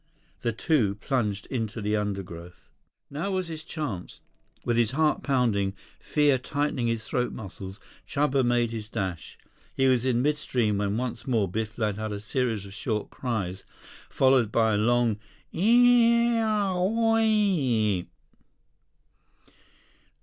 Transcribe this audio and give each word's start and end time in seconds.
The 0.39 0.51
two 0.51 0.95
plunged 0.95 1.45
into 1.51 1.79
the 1.79 1.95
undergrowth. 1.95 2.71
Now 3.11 3.29
was 3.29 3.49
his 3.49 3.63
chance. 3.63 4.19
With 4.65 4.75
his 4.75 4.93
heart 4.93 5.21
pounding, 5.21 5.75
fear 5.99 6.39
tightening 6.39 6.87
his 6.87 7.05
throat 7.05 7.31
muscles, 7.31 7.79
Chuba 8.07 8.43
made 8.43 8.71
his 8.71 8.89
dash. 8.89 9.37
He 9.75 9.85
was 9.85 10.03
in 10.03 10.23
mid 10.23 10.39
stream 10.39 10.79
when 10.79 10.97
once 10.97 11.27
more 11.27 11.47
Biff 11.47 11.77
let 11.77 11.99
out 11.99 12.13
a 12.13 12.19
series 12.19 12.65
of 12.65 12.73
short 12.73 13.11
cries, 13.11 13.63
followed 14.09 14.51
by 14.51 14.73
a 14.73 14.77
long 14.77 15.19
"Eeeee 15.53 16.37
owieeee!" 16.37 18.07